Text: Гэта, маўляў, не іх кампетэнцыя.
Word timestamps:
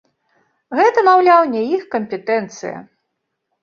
Гэта, 0.79 1.05
маўляў, 1.09 1.47
не 1.53 1.63
іх 1.77 1.87
кампетэнцыя. 1.95 2.77